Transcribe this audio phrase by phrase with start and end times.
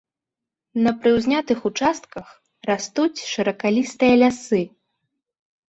[0.87, 2.27] На прыўзнятых участках
[2.71, 4.65] растуць шыракалістыя лясы.